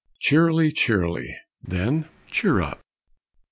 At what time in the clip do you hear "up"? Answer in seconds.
2.59-2.81